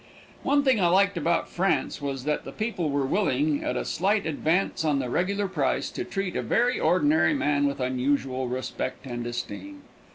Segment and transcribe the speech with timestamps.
[0.41, 4.25] One thing I liked about France was that the people were willing, at a slight
[4.25, 9.27] advance on the regular price, to treat a very ordinary man with unusual respect and
[9.27, 9.83] esteem.